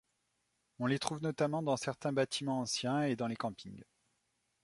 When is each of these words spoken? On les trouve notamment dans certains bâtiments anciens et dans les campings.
On 0.79 0.87
les 0.87 0.97
trouve 0.97 1.21
notamment 1.21 1.61
dans 1.61 1.77
certains 1.77 2.11
bâtiments 2.11 2.61
anciens 2.61 3.03
et 3.03 3.15
dans 3.15 3.27
les 3.27 3.35
campings. 3.35 3.83